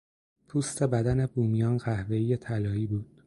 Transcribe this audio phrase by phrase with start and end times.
[0.47, 3.05] پوست بدن بومیان قهوهای طلایی بود.